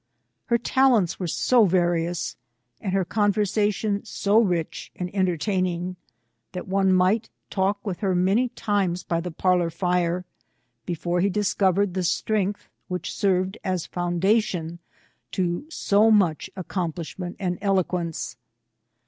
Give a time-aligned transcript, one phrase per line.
[0.45, 2.35] Her talents were so various,
[2.79, 3.99] and her conversa CONTEESATION.
[3.99, 5.95] 2B9 tion so ricli and entertaining,
[6.53, 10.25] that one might talk with, her many times, by the parlour fire,
[10.87, 14.79] before he discovered the strength which sei'ved as foun dation
[15.33, 18.37] to so much accomplishment and eloquence.